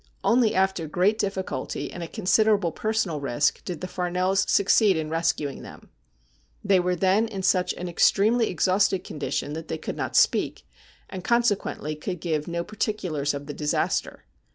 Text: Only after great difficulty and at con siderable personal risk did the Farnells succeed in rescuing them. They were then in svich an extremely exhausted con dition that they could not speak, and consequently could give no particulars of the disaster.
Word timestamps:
Only 0.23 0.55
after 0.55 0.87
great 0.87 1.19
difficulty 1.19 1.91
and 1.91 2.01
at 2.01 2.11
con 2.11 2.25
siderable 2.25 2.73
personal 2.73 3.19
risk 3.19 3.63
did 3.65 3.81
the 3.81 3.87
Farnells 3.87 4.49
succeed 4.49 4.97
in 4.97 5.11
rescuing 5.11 5.61
them. 5.61 5.89
They 6.63 6.79
were 6.79 6.95
then 6.95 7.27
in 7.27 7.41
svich 7.41 7.71
an 7.77 7.87
extremely 7.87 8.49
exhausted 8.49 9.03
con 9.07 9.19
dition 9.19 9.53
that 9.53 9.67
they 9.67 9.77
could 9.77 9.95
not 9.97 10.15
speak, 10.15 10.65
and 11.07 11.23
consequently 11.23 11.95
could 11.95 12.19
give 12.19 12.47
no 12.47 12.63
particulars 12.63 13.35
of 13.35 13.45
the 13.45 13.53
disaster. 13.53 14.23